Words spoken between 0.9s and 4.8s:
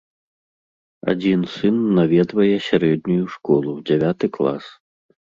Адзін сын наведвае сярэднюю школу, дзявяты клас.